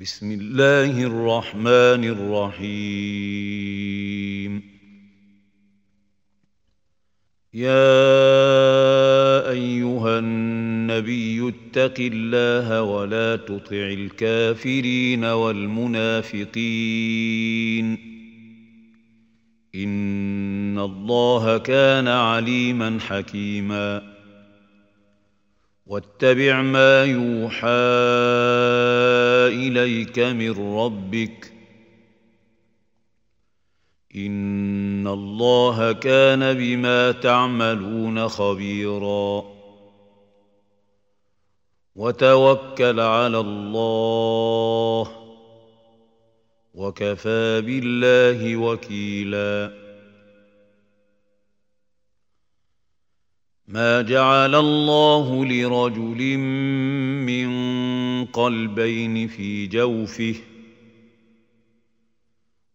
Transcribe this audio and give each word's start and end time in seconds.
بسم 0.00 0.32
الله 0.32 1.02
الرحمن 1.02 2.04
الرحيم. 2.54 4.62
يا 7.54 7.90
أيها 9.50 10.18
النبي 10.18 11.48
اتق 11.48 11.94
الله 11.98 12.82
ولا 12.82 13.36
تطع 13.36 13.66
الكافرين 13.72 15.24
والمنافقين. 15.24 16.48
إن 19.74 20.78
الله 20.78 21.58
كان 21.58 22.08
عليما 22.08 22.98
حكيما. 23.00 24.18
واتبع 25.86 26.62
ما 26.62 27.04
يوحى 27.04 27.68
إليك 29.48 30.18
من 30.18 30.74
ربك 30.76 31.52
إن 34.16 35.06
الله 35.06 35.92
كان 35.92 36.54
بما 36.54 37.12
تعملون 37.12 38.28
خبيرا 38.28 39.44
وتوكل 41.96 43.00
على 43.00 43.40
الله 43.40 45.08
وكفى 46.74 47.60
بالله 47.60 48.56
وكيلا 48.56 49.88
ما 53.68 54.02
جعل 54.02 54.54
الله 54.54 55.44
لرجل 55.44 56.38
من 57.28 57.48
قلبين 58.32 59.28
في 59.28 59.66
جوفه 59.66 60.34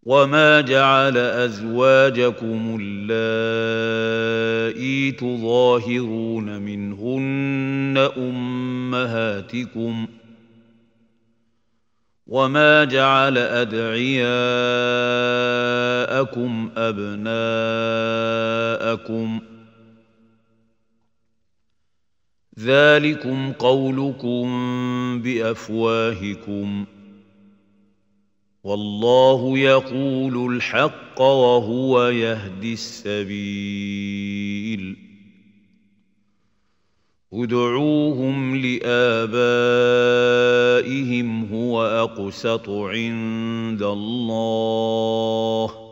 وما 0.04 0.62
جعل 0.62 1.18
أزواجكم 1.18 2.78
اللائي 2.82 4.32
تظاهرون 5.12 6.62
منهن 6.62 8.10
أمهاتكم 8.18 10.08
وما 12.28 12.84
جعل 12.84 13.38
أدعياءكم 13.38 14.24
أبناءكم 16.78 17.94
ذلكم 22.60 23.52
قولكم 23.52 24.46
بافواهكم 25.22 26.86
والله 28.64 29.58
يقول 29.58 30.56
الحق 30.56 31.22
وهو 31.22 32.08
يهدي 32.08 32.74
السبيل. 32.74 34.34
ادعوهم 37.34 38.56
لابائهم 38.56 38.94
هو 41.54 41.86
اقسط 41.86 42.70
عند 42.70 43.84
الله 43.84 45.83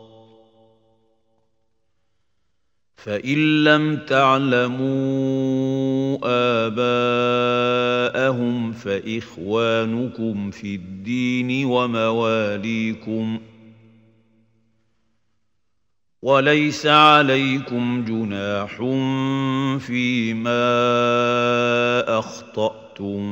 فان 3.04 3.64
لم 3.64 3.96
تعلموا 3.96 4.88
اباءهم 8.02 8.72
فاخوانكم 8.72 10.50
في 10.50 10.74
الدين 10.74 11.64
ومواليكم 11.64 13.38
وليس 16.22 16.86
عليكم 16.86 18.04
جناح 18.04 18.76
فيما 19.78 20.62
اخطاتم 22.18 23.22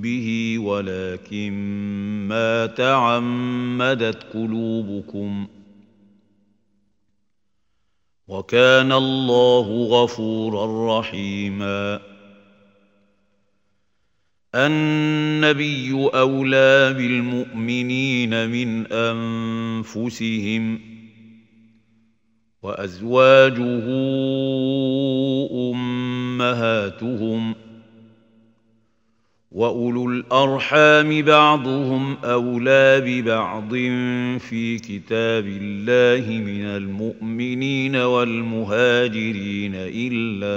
به 0.00 0.58
ولكن 0.58 1.52
ما 2.28 2.66
تعمدت 2.66 4.22
قلوبكم 4.34 5.46
وكان 8.28 8.92
الله 8.92 9.86
غفورا 9.86 10.98
رحيما. 10.98 12.00
النبي 14.54 15.92
أولى 16.14 16.92
بالمؤمنين 16.92 18.48
من 18.50 18.86
أنفسهم 18.92 20.80
وأزواجه 22.62 23.84
أمهاتهم 25.70 27.54
واولو 29.56 30.10
الارحام 30.10 31.22
بعضهم 31.22 32.16
اولى 32.24 33.02
ببعض 33.06 33.70
في 34.38 34.78
كتاب 34.78 35.46
الله 35.46 36.30
من 36.38 36.64
المؤمنين 36.64 37.96
والمهاجرين 37.96 39.72
الا 39.74 40.56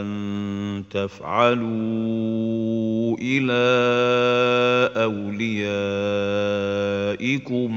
ان 0.00 0.84
تفعلوا 0.90 1.66
إلى 3.20 3.64
اوليائكم 7.14 7.70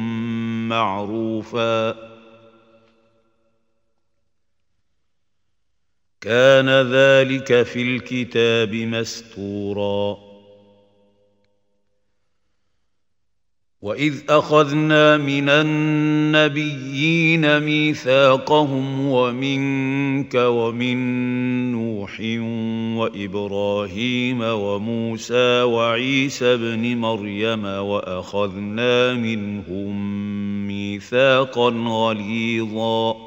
معروفا 0.69 2.06
كان 6.27 6.69
ذلك 6.69 7.63
في 7.63 7.81
الكتاب 7.81 8.75
مستورا. 8.75 10.17
وإذ 13.81 14.15
أخذنا 14.29 15.17
من 15.17 15.49
النبيين 15.49 16.79
ميثاقهم 17.59 19.07
ومنك 19.07 20.35
ومن 20.35 20.97
نوح 21.71 22.19
وإبراهيم 22.99 24.41
وموسى 24.41 25.61
وعيسى 25.61 26.53
ابن 26.53 26.97
مريم 26.97 27.65
وأخذنا 27.65 29.13
منهم 29.13 29.97
ميثاقا 30.67 31.69
غليظا. 31.69 33.26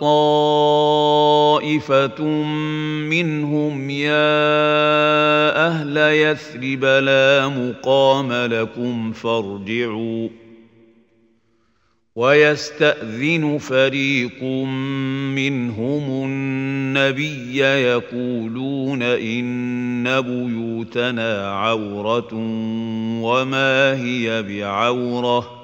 طائفه 0.00 2.24
منهم 3.08 3.90
يا 3.90 5.66
أهل 5.66 5.96
يثرب 5.96 6.84
لا 6.84 7.48
مقام 7.48 8.32
لكم 8.32 9.12
فارجعوا. 9.12 10.28
ويستاذن 12.16 13.58
فريق 13.58 14.42
منهم 15.34 16.24
النبي 16.24 17.58
يقولون 17.58 19.02
ان 19.02 20.20
بيوتنا 20.20 21.48
عوره 21.48 22.28
وما 23.22 24.02
هي 24.02 24.42
بعوره. 24.42 25.63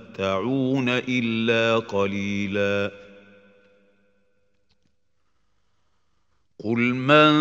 تمتعون 0.17 0.89
الا 0.89 1.79
قليلا 1.79 2.91
قل 6.63 6.79
من 6.79 7.31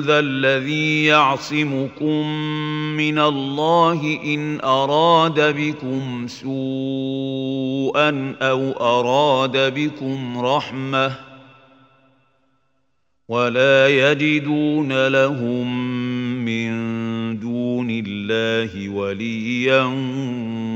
ذا 0.00 0.18
الذي 0.18 1.04
يعصمكم 1.04 2.26
من 2.96 3.18
الله 3.18 4.20
ان 4.24 4.60
اراد 4.60 5.56
بكم 5.56 6.26
سوءا 6.26 8.08
أو 8.42 8.72
اراد 8.72 9.74
بكم 9.74 10.38
رحمه 10.38 11.28
ولا 13.28 13.88
يجدون 13.88 15.08
لهم 15.08 15.94
من 16.44 16.70
دون 17.40 17.90
الله 17.90 18.88
وليا 18.88 19.82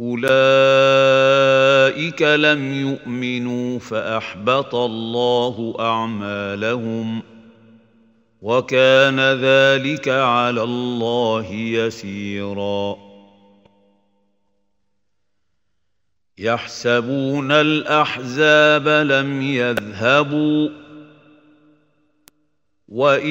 أولئك 0.00 0.22
لم 2.22 2.72
يؤمنوا 2.72 3.78
فأحبط 3.78 4.74
الله 4.74 5.76
أعمالهم 5.80 7.22
وكان 8.42 9.20
ذلك 9.20 10.08
على 10.08 10.62
الله 10.62 11.52
يسيرا. 11.52 13.08
يحسبون 16.38 17.52
الأحزاب 17.52 18.88
لم 18.88 19.42
يذهبوا 19.42 20.68
وان 22.88 23.26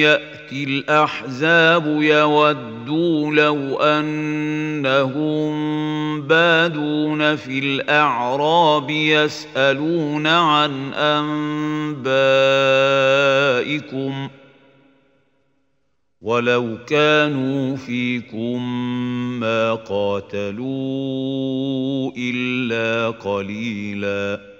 ياتي 0.00 0.64
الاحزاب 0.64 1.86
يودوا 1.86 3.34
لو 3.34 3.76
انهم 3.76 5.52
بادون 6.22 7.36
في 7.36 7.58
الاعراب 7.58 8.90
يسالون 8.90 10.26
عن 10.26 10.92
انبائكم 13.62 14.28
ولو 16.22 16.78
كانوا 16.86 17.76
فيكم 17.76 18.62
ما 19.40 19.74
قاتلوا 19.74 20.62
الا 22.18 23.10
قليلا 23.10 24.52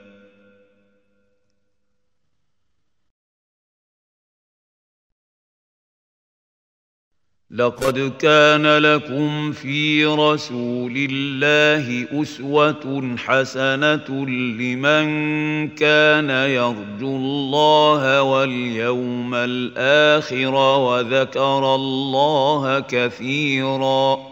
لقد 7.53 8.13
كان 8.19 8.79
لكم 8.79 9.53
في 9.53 10.05
رسول 10.05 11.09
الله 11.11 12.07
أسوة 12.23 13.17
حسنة 13.19 14.27
لمن 14.59 15.69
كان 15.69 16.31
يرجو 16.31 17.17
الله 17.17 18.23
واليوم 18.23 19.35
الآخر 19.35 20.55
وذكر 20.55 21.75
الله 21.75 22.81
كثيرا 22.81 24.32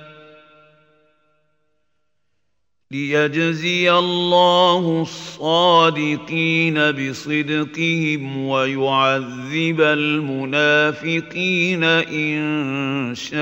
ليجزي 2.91 3.91
الله 3.91 5.01
الصادقين 5.01 6.91
بصدقهم 6.91 8.47
ويعذب 8.47 9.81
المنافقين 9.81 11.83
إن 11.83 13.13
شاء 13.15 13.41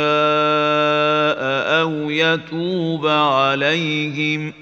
أو 1.81 2.09
يتوب 2.09 3.07
عليهم. 3.07 4.53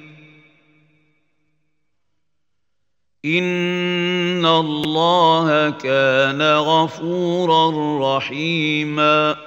إن 3.25 4.45
الله 4.45 5.69
كان 5.69 6.41
غفورا 6.41 8.17
رحيما. 8.17 9.46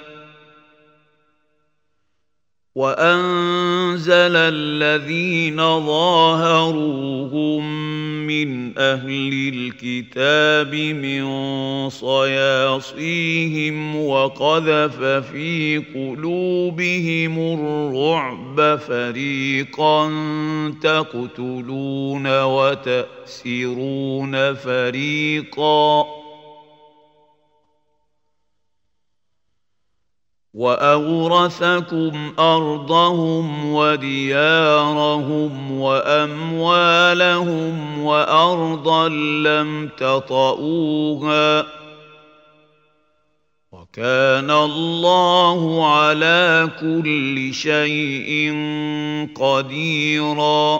وانزل 2.75 4.35
الذين 4.35 5.57
ظاهروهم 5.85 7.63
من 8.27 8.77
أهل 8.77 9.51
الكتاب 9.53 10.75
من 10.75 11.23
صياصيهم 11.89 13.95
وقذف 13.95 15.03
في 15.03 15.83
قلوبهم 15.95 17.39
الرعب 17.39 18.79
فريقا 18.79 20.11
تقتلون 20.81 22.43
وتاسرون 22.43 24.53
فريقا 24.53 26.20
واورثكم 30.53 32.33
ارضهم 32.39 33.73
وديارهم 33.73 35.71
واموالهم 35.81 37.19
وارضا 38.03 39.09
لم 39.09 39.89
تطئوها 39.97 41.65
وكان 43.71 44.51
الله 44.51 45.87
على 45.95 46.69
كل 46.79 47.53
شيء 47.53 48.53
قديرا 49.35 50.79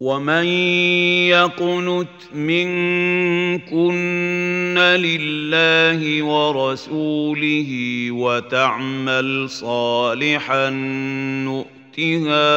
ومن 0.00 0.44
يقنت 1.26 2.34
منكن 2.34 3.98
لله 4.78 6.22
ورسوله 6.22 7.70
وتعمل 8.10 9.50
صالحا 9.50 10.70
نؤتها 11.44 12.48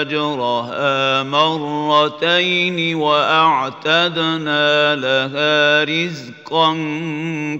اجرها 0.00 1.22
مرتين 1.22 2.94
واعتدنا 2.94 4.96
لها 4.96 5.84
رزقا 5.84 6.72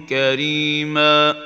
كريما 0.09 1.46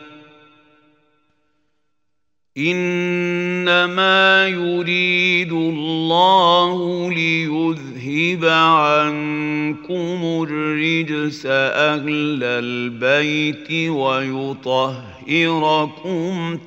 إنما 2.57 4.47
يريد 4.47 5.51
الله 5.51 7.09
ليذهب 7.11 8.45
عنكم 8.45 10.45
الرجس 10.49 11.45
أهل 11.45 12.43
البيت 12.43 13.89
ويطهركم 13.89 14.97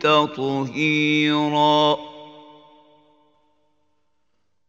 تطهيرا 0.00 1.96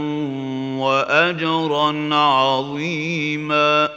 وأجرا 0.79 2.15
عظيما. 2.15 3.89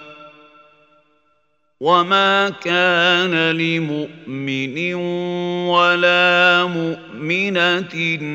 وما 1.81 2.51
كان 2.51 3.51
لمؤمن 3.51 4.95
ولا 5.71 6.67
مؤمنه 6.67 7.95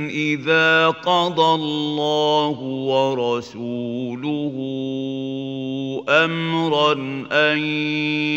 اذا 0.10 0.88
قضى 0.88 1.56
الله 1.56 2.60
ورسوله 2.88 4.56
امرا 6.10 6.94
ان 7.32 7.58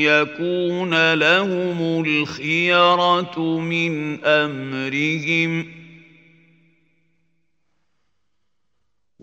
يكون 0.02 1.14
لهم 1.14 2.04
الخيره 2.06 3.38
من 3.58 4.24
امرهم 4.24 5.75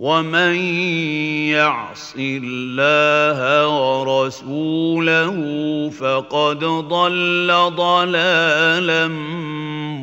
ومن 0.03 0.55
يعص 1.55 2.15
الله 2.19 3.39
ورسوله 3.67 5.35
فقد 5.89 6.59
ضل 6.59 7.47
ضلالا 7.75 9.07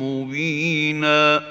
مبينا 0.01 1.43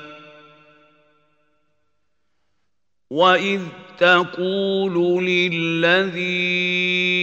واذ 3.11 3.63
تقول 3.99 5.25
للذي 5.25 7.20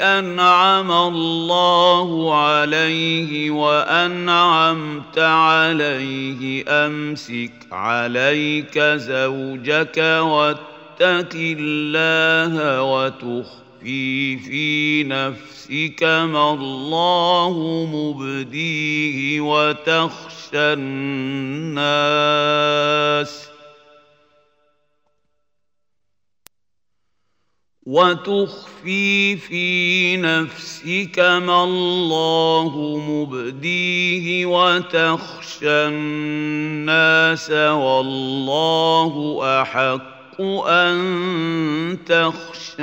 أنعم 0.00 0.92
الله 0.92 2.34
عليه 2.34 3.50
وأنعمت 3.50 5.18
عليه 5.18 6.64
أمسك 6.68 7.52
عليك 7.72 8.78
زوجك 8.78 9.98
واتق 9.98 11.28
الله 11.34 12.82
وتخفي 12.82 14.36
في 14.38 15.04
نفسك 15.04 16.02
ما 16.02 16.52
الله 16.52 17.86
مبديه 17.92 19.40
وتخشى 19.40 20.72
الناس 21.92 23.51
وتخفي 27.92 29.36
في 29.36 30.16
نفسك 30.16 31.18
ما 31.18 31.64
الله 31.64 32.98
مبديه 33.08 34.46
وتخشى 34.46 35.88
الناس 35.88 37.50
والله 37.50 39.40
أحق 39.62 40.40
أن 40.66 41.98
تخشاه. 42.06 42.82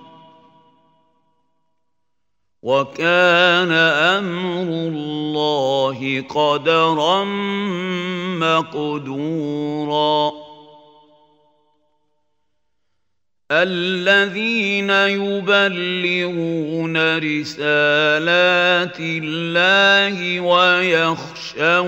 وكان 2.63 3.71
أمر 4.21 4.69
الله 4.93 6.21
قدرا 6.29 7.23
مقدورا. 8.37 10.31
الذين 13.51 14.89
يبلغون 14.89 15.97
رسالات 17.17 18.97
الله 18.99 20.39
ويخشونه 20.39 21.81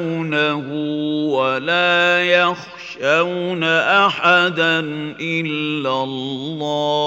ولا 1.34 2.24
يخشون 2.24 3.64
أحدا 3.64 4.80
إلا 5.20 6.04
الله. 6.04 7.04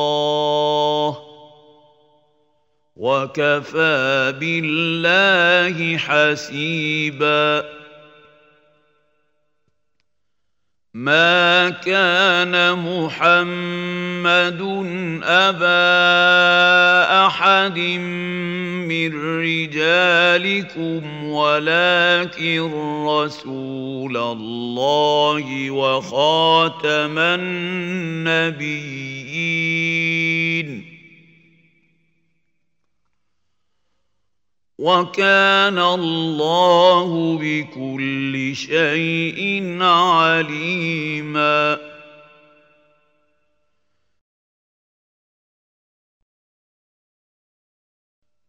وكفى 2.97 4.35
بالله 4.41 5.97
حسيبا. 5.99 7.65
ما 10.95 11.71
كان 11.71 12.79
محمد 12.79 14.61
أبا 15.25 15.67
أحد 17.27 17.79
من 18.89 19.41
رجالكم 19.41 21.25
ولكن 21.25 22.73
رسول 23.07 24.17
الله 24.17 25.71
وخاتم 25.71 27.19
النبيين. 27.19 28.67
وكان 34.79 35.79
الله 35.79 37.39
بكل 37.41 38.57
شيء 38.57 39.79
عليما. 39.83 41.79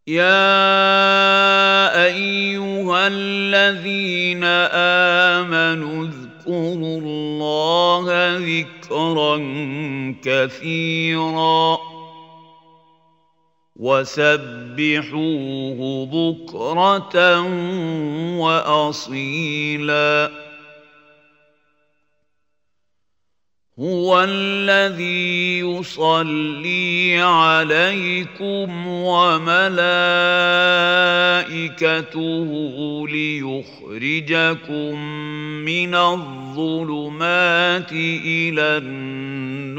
يا 0.07 0.45
أيها 2.05 3.07
الذين 3.07 4.43
آمنوا 5.43 6.05
اذكروا 6.05 6.99
الله 6.99 8.37
ذكرا 8.37 9.37
كثيرا. 10.23 11.86
وسبحوه 13.79 15.79
بكرة 16.05 17.41
وأصيلا. 18.37 20.31
هو 23.79 24.23
الذي 24.23 25.59
يصلي 25.59 27.21
عليكم 27.21 28.87
وملائكته 28.87 29.67
ليخرجكم 33.07 34.95
من 35.65 35.95
الظلمات 35.95 37.91
إلى 38.25 38.77
النور. 38.77 39.77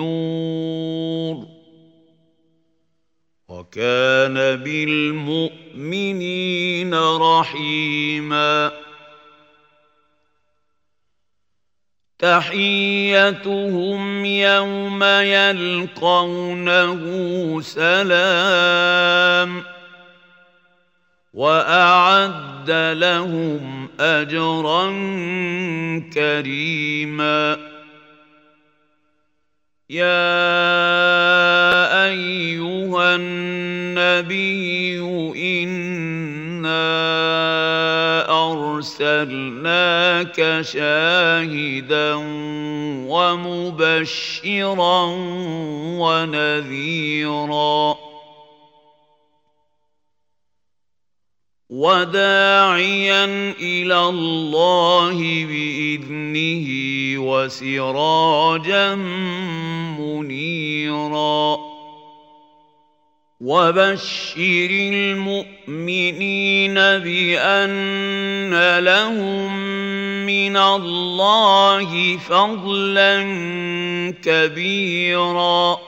وكان 3.68 4.64
بالمؤمنين 4.64 6.94
رحيما. 6.94 8.72
تحيتهم 12.18 14.24
يوم 14.24 15.04
يلقونه 15.04 17.00
سلام 17.60 19.62
وأعد 21.34 22.70
لهم 22.70 23.88
أجرا 24.00 24.90
كريما. 26.14 27.67
يا 29.90 30.04
ايها 32.08 33.16
النبي 33.16 35.00
انا 35.00 36.68
ارسلناك 38.52 40.60
شاهدا 40.60 42.14
ومبشرا 43.08 45.04
ونذيرا 46.00 47.96
وداعيا 51.78 53.24
إلى 53.60 54.08
الله 54.08 55.46
بإذنه 55.46 56.66
وسراجا 57.22 58.94
منيرا. 59.98 61.58
وبشر 63.40 64.70
المؤمنين 64.70 66.74
بأن 66.74 68.78
لهم 68.78 69.56
من 70.26 70.56
الله 70.56 72.16
فضلا 72.16 73.22
كبيرا. 74.24 75.87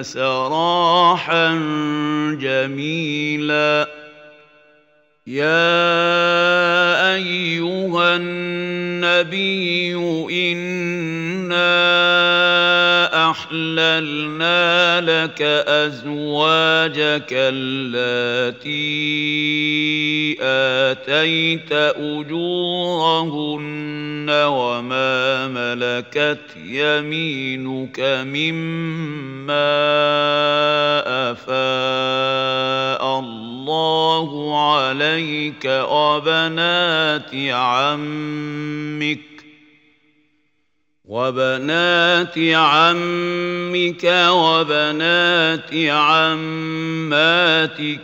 سراحا 0.02 1.54
جميلا. 2.40 3.88
يا 5.26 5.74
أيها 7.14 8.16
النبي 8.16 9.94
إنا 10.52 12.35
واحللنا 13.46 15.00
لك 15.00 15.42
أزواجك 15.68 17.28
اللاتي 17.30 18.66
آتيت 20.40 21.72
أجورهن 21.72 23.46
وما 24.30 25.48
ملكت 25.48 26.56
يمينك 26.64 28.00
مما 28.00 29.56
أفاء 31.32 33.18
الله 33.18 34.58
عليك 34.70 35.64
وبنات 35.90 37.34
عمك 37.50 39.35
وبنات 41.06 42.38
عمك 42.38 44.04
وبنات 44.30 45.70
عماتك 45.88 47.30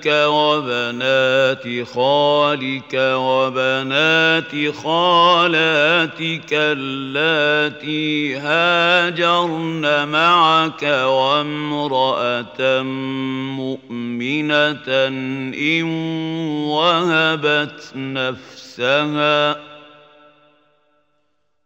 وبنات 0.07 1.65
خالك 1.95 2.95
وبنات 2.95 4.53
خالاتك 4.85 6.53
اللاتي 6.53 8.37
هاجرن 8.37 10.09
معك 10.09 10.83
وامرأة 10.83 12.83
مؤمنة 13.59 14.89
إن 15.59 15.85
وهبت 16.71 17.83
نفسها 17.97 19.72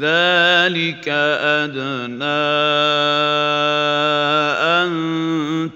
ذلك 0.00 1.08
أدنى 1.08 2.24
أن 4.74 4.90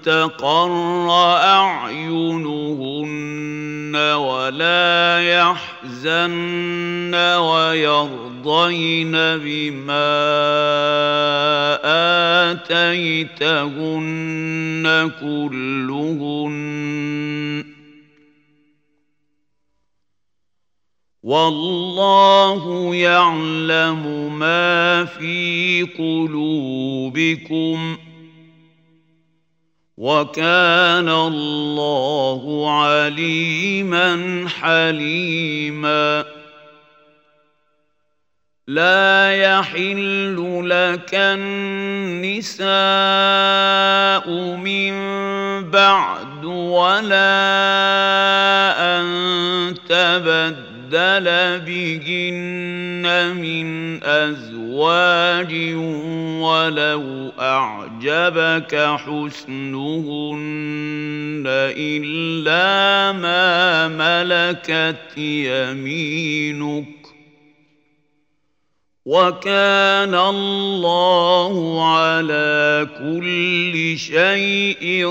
تقر 0.04 1.10
أعينهن 1.40 2.98
ولا 3.96 5.20
يحزن 5.22 7.14
ويرضين 7.14 9.12
بما 9.12 10.18
آتيتهن 12.50 14.08
كلهن 15.20 16.58
والله 21.28 22.94
يعلم 22.94 24.32
ما 24.38 25.04
في 25.04 25.82
قلوبكم 25.98 27.96
وكان 29.98 31.08
الله 31.08 32.70
عليما 32.80 34.44
حليما 34.60 36.24
لا 38.68 39.32
يحل 39.32 40.62
لك 40.64 41.10
النساء 41.12 42.70
من 44.56 44.94
بعد 45.70 46.44
ولا 46.44 47.48
أن 48.78 49.74
تبدل 49.88 50.67
تبدل 50.88 51.60
بهن 51.60 53.36
من 53.36 54.04
ازواج 54.04 55.54
ولو 56.42 57.32
اعجبك 57.40 58.74
حسنهن 59.04 60.34
الا 61.76 63.12
ما 63.12 63.88
ملكت 63.88 65.18
يمينك 65.18 66.86
وكان 69.04 70.14
الله 70.14 71.84
على 71.96 72.88
كل 72.98 73.98
شيء 73.98 75.06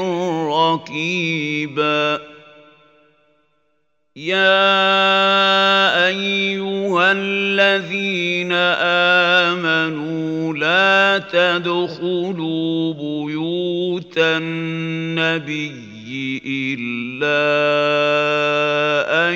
رقيبا 0.50 2.37
يا 4.18 6.08
ايها 6.08 7.12
الذين 7.12 8.52
امنوا 9.54 10.54
لا 10.54 11.18
تدخلوا 11.18 12.94
بيوت 12.94 14.18
النبي 14.18 15.72
الا 16.46 17.38
ان 19.30 19.36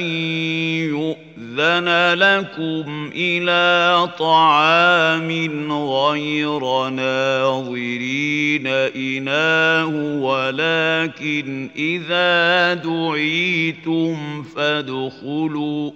يؤمنوا 0.89 1.30
أذن 1.59 2.19
لكم 2.19 3.11
إلى 3.15 4.09
طعام 4.19 5.71
غير 5.71 6.89
ناظرين 6.89 8.67
إناه 8.67 9.87
ولكن 10.21 11.69
إذا 11.75 12.73
دعيتم 12.73 14.43
فادخلوا. 14.43 15.91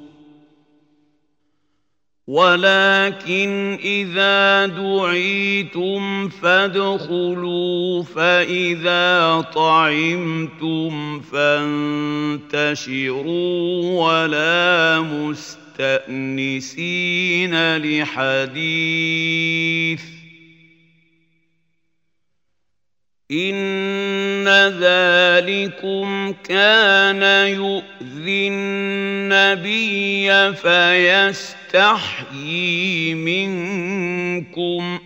ولكن 2.27 3.77
إذا 3.83 4.65
دعيتم 4.65 6.29
فادخلوا 6.29 8.03
فإذا 8.03 9.41
طعمتم 9.53 11.21
فانتشروا 12.49 13.01
ولا 14.05 14.99
مستأنسين 15.79 16.57
لحديث. 17.77 18.55
إن 23.31 24.47
ذلكم 24.79 26.33
كان 26.43 27.47
يؤذي 27.47 28.47
النبي 28.47 30.29
فيستحيي 30.53 31.54
منكم 31.71 33.15
منكم 33.15 34.99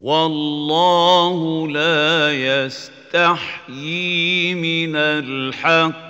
والله 0.00 1.68
لا 1.68 2.32
يستحيي 2.66 3.84
من 4.54 4.96
الحق 4.96 6.09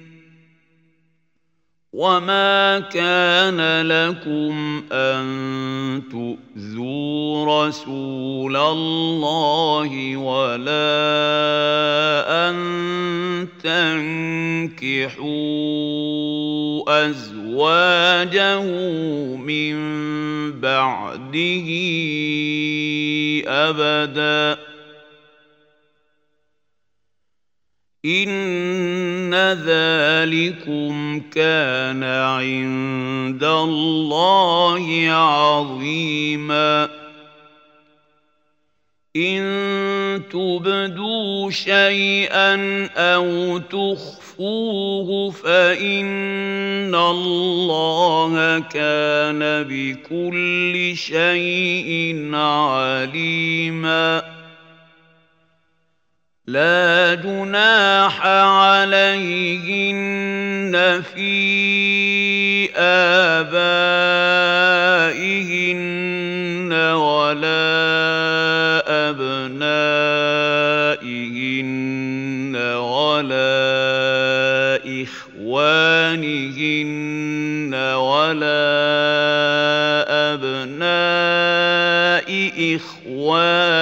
وما 1.93 2.79
كان 2.79 3.87
لكم 3.87 4.83
ان 4.91 6.03
تؤذوا 6.11 7.67
رسول 7.67 8.55
الله 8.57 10.17
ولا 10.17 10.87
ان 12.49 13.47
تنكحوا 13.63 15.29
ازواجه 17.09 18.63
من 19.35 19.75
بعده 20.61 21.67
ابدا 23.47 24.70
ان 28.05 29.33
ذلكم 29.65 31.21
كان 31.31 32.03
عند 32.03 33.43
الله 33.43 35.07
عظيما 35.09 36.89
ان 39.15 40.21
تبدوا 40.31 41.51
شيئا 41.51 42.85
أو 42.95 43.57
تخفوه 43.57 45.29
فان 45.31 46.95
الله 46.95 48.59
كان 48.59 49.39
بكل 49.69 50.97
شيء 50.97 52.29
عليما 52.33 54.30
لا 56.47 57.13
جناح 57.15 58.25
عليهن 58.25 59.93
في 61.13 62.69
آبائهن 62.75 63.53
ولا 66.73 67.61
أبنائهن 69.09 70.01
ولا 72.75 73.61
إخوانهن 75.03 76.13
ولا 77.93 78.81
أبناء 80.33 81.51
إخوانهن 82.75 83.81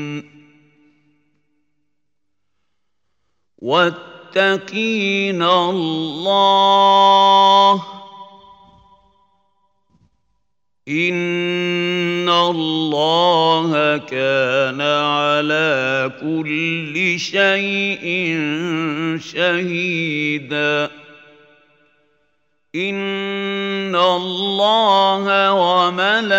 واتقين 3.61 5.43
الله 5.43 6.91
ان 10.89 12.29
الله 12.29 13.97
كان 13.97 14.81
على 14.81 16.11
كل 16.21 17.19
شيء 17.19 18.05
شهيدا 19.33 20.89
ان 22.75 23.95
الله 23.95 25.53
وملائكته 25.53 26.31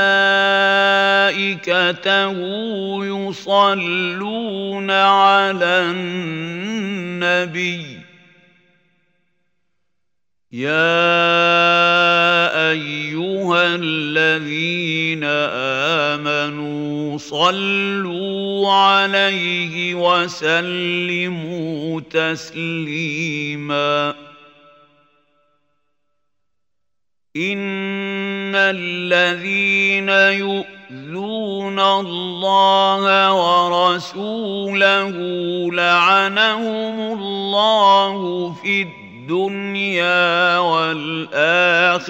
يصلون 3.05 4.91
على 4.91 5.81
النبي 5.91 6.72
يا 10.53 11.11
أيها 12.71 13.75
الذين 13.75 15.25
آمنوا 16.15 17.19
صلوا 17.19 18.73
عليه 18.73 19.95
وسلموا 19.95 22.01
تسليما. 22.01 24.15
إن 27.37 28.55
الذين 28.55 30.09
يؤذون 30.93 31.81
الله 31.81 33.33
ورسوله 33.33 35.11
لعنهم 35.73 37.19
الله 37.19 38.53
في 38.63 38.83
الدنيا 38.83 40.59
والاخره 40.59 42.01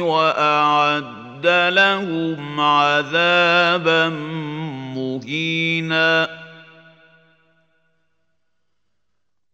واعد 0.00 1.46
لهم 1.46 2.60
عذابا 2.60 4.08
مهينا 4.96 6.28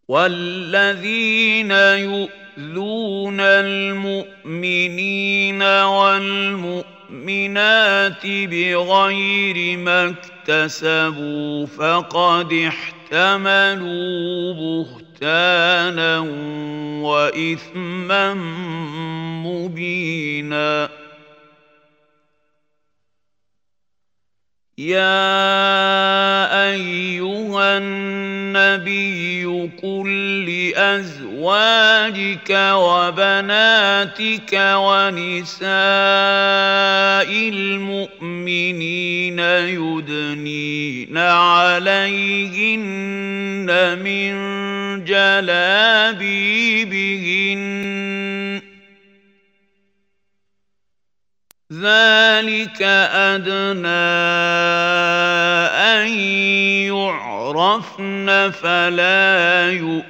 والذين 0.07 1.71
يؤذون 1.71 3.39
المؤمنين 3.39 4.99
والمؤمنات 7.09 8.25
بغير 8.25 9.77
ما 9.77 10.09
اكتسبوا 10.09 11.65
فقد 11.65 12.53
احتملوا 12.53 14.53
بهتانا 14.53 16.19
وإثما 17.01 18.33
مبينا. 19.43 20.89
يا 24.77 26.71
أيها 26.71 27.77
النبي 27.77 29.45
قل 29.83 30.45
لأزواجك 30.45 32.49
وبناتك 32.73 34.53
المؤمنين 34.53 35.45
يدنين 39.39 41.17
عليهن 41.17 42.89
من 44.03 44.33
جلابيبهن. 45.05 46.19
ذلك 51.73 52.81
أدنى 52.81 53.89
أن 55.69 56.07
يعرفن 56.87 58.51
فلا 58.61 59.71
يؤذين. 59.71 60.09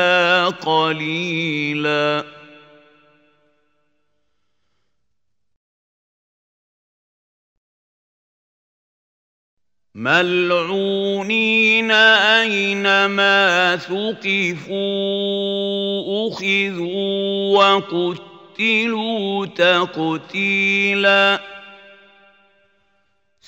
قليلا. 0.49 2.23
ملعونين 9.95 11.91
أينما 11.91 13.77
ثقفوا 13.77 14.67
أخذوا 16.27 17.57
وقتلوا 17.57 19.45
تقتيلا. 19.45 21.50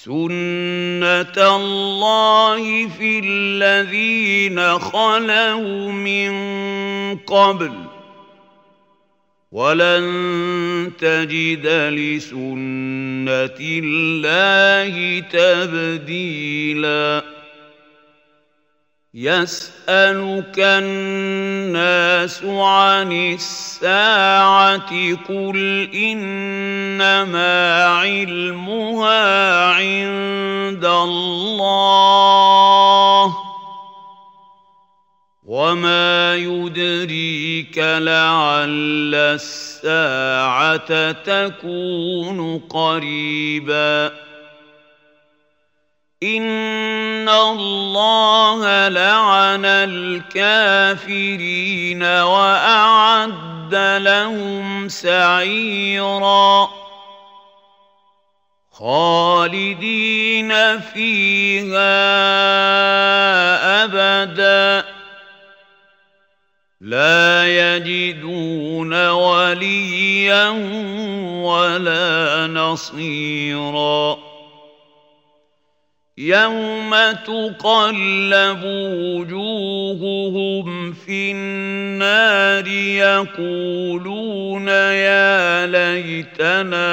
سنه 0.05 1.37
الله 1.55 2.87
في 2.87 3.19
الذين 3.23 4.79
خلوا 4.79 5.91
من 5.91 6.33
قبل 7.17 7.71
ولن 9.51 10.91
تجد 10.99 11.67
لسنه 11.67 13.59
الله 13.61 15.19
تبديلا 15.19 16.53
يسألك 19.15 20.57
الناس 20.57 22.43
عن 22.43 23.11
الساعة 23.33 25.15
قل 25.29 25.89
إنما 25.93 27.83
علمها 27.85 29.65
عند 29.65 30.85
الله 30.85 32.13
وما 35.45 36.35
يدريك 36.35 37.77
لعل 37.77 39.15
الساعة 39.15 41.11
تكون 41.11 42.59
قريبا 42.59 44.22
ان 46.23 47.29
الله 47.29 48.87
لعن 48.87 49.65
الكافرين 49.65 51.23
واعد 52.03 53.75
لهم 53.75 54.89
سعيرا 54.89 56.69
خالدين 58.71 60.79
فيها 60.79 61.93
ابدا 63.83 64.85
لا 66.81 67.47
يجدون 67.47 69.09
وليا 69.09 70.49
ولا 71.43 72.47
نصيرا 72.47 74.22
يوم 76.27 76.95
تقلب 77.11 78.61
وجوههم 79.03 80.93
في 80.93 81.31
النار 81.31 82.67
يقولون 83.37 84.67
يا 84.67 85.67
ليتنا 85.67 86.85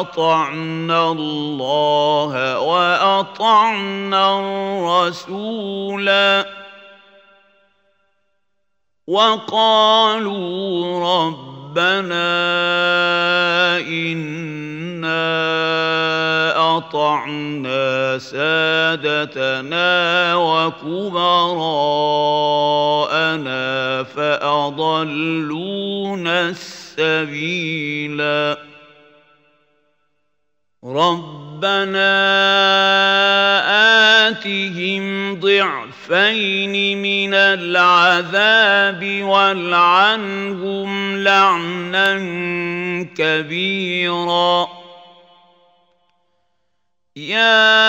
اطعنا 0.00 1.12
الله 1.12 2.60
واطعنا 2.60 4.38
الرسولا 5.18 6.46
وقالوا 9.06 10.38
ربنا 11.68 12.28
انا 13.78 15.28
أطعنا 16.76 18.18
سادتنا 18.18 20.34
وكبراءنا 20.34 21.22
فأضلونا 24.02 25.28
السبيلا 26.48 28.58
ربنا 30.84 32.08
آتهم 34.28 35.34
ضعفين 36.08 37.02
من 37.02 37.34
العذاب 37.34 39.22
والعنهم 39.22 41.16
لعنا 41.16 42.18
كبيراً. 43.16 44.68
يا 47.16 47.88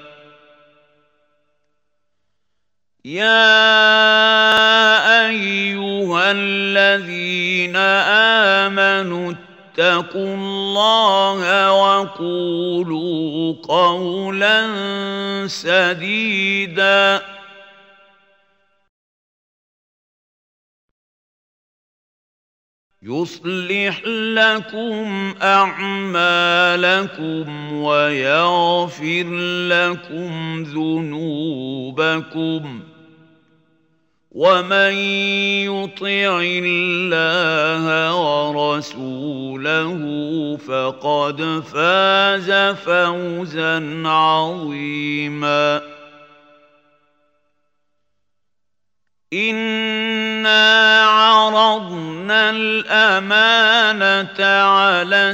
يا 3.05 3.41
ايها 5.29 6.31
الذين 6.31 7.75
امنوا 7.75 9.33
اتقوا 9.33 10.35
الله 10.35 11.71
وقولوا 11.73 13.55
قولا 13.63 14.67
سديدا 15.47 17.21
يصلح 23.03 24.01
لكم 24.05 25.33
اعمالكم 25.41 26.93
ويغفر 27.73 29.23
لكم 29.67 30.63
ذنوبكم 30.63 32.31
ومن 34.31 34.93
يطع 35.67 36.39
الله 36.43 38.15
ورسوله 38.15 40.01
فقد 40.67 41.63
فاز 41.73 42.75
فوزا 42.77 44.03
عظيما 44.07 45.81
انا 49.33 51.01
عرضنا 51.03 52.49
الامانه 52.49 54.45
على 54.45 55.31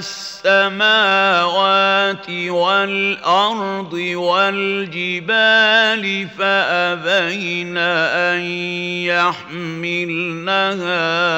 السماوات 0.48 2.30
والأرض 2.30 3.94
والجبال 4.16 5.48
فأبين 6.38 7.78
أن 7.78 8.42
يحملنها 9.76 10.96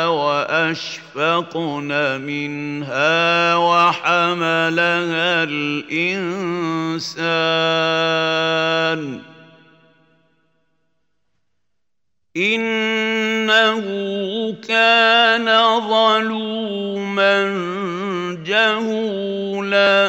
وأشفقن 0.07 1.91
منها 2.21 3.55
وحملها 3.55 5.43
الإنسان. 5.43 6.89
إنه 12.37 13.81
كان 14.67 15.45
ظلوما 15.89 17.33
جهولا. 18.45 20.08